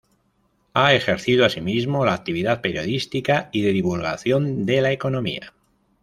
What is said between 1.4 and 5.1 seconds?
asimismo la actividad periodística y de divulgación de la